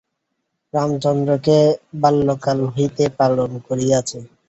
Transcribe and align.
রামচন্দ্রকে 0.73 1.57
বাল্যকাল 2.01 2.59
হইতে 2.73 3.03
পালন 3.19 3.51
করিয়াছে। 3.67 4.17